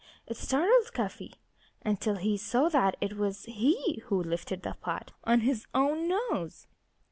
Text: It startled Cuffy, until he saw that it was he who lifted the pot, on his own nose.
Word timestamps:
It 0.25 0.35
startled 0.35 0.93
Cuffy, 0.93 1.35
until 1.85 2.15
he 2.15 2.35
saw 2.35 2.69
that 2.69 2.97
it 3.01 3.17
was 3.17 3.45
he 3.45 4.01
who 4.07 4.23
lifted 4.23 4.63
the 4.63 4.73
pot, 4.73 5.11
on 5.25 5.41
his 5.41 5.67
own 5.75 6.07
nose. 6.07 6.65